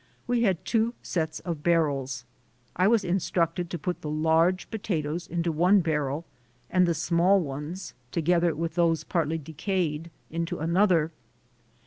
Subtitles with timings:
[0.25, 2.25] We had two sets of barrels;
[2.75, 6.25] I was instructed to put the large potatoes into one barrel
[6.71, 11.11] and the small ones, together with those partly decayed, into another.